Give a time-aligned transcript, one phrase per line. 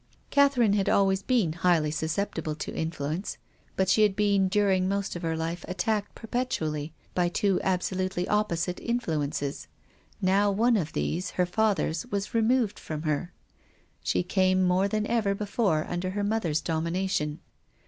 [0.31, 3.37] Catherine had always been highly susceptible to influence,
[3.75, 8.79] but she had been during most of her life attacked perpetually by two absolutely opposite
[8.79, 9.67] influences.
[10.19, 13.31] Now one of these, her father's, was removed from her.
[14.01, 17.39] She came more than ever before under her mother's domination.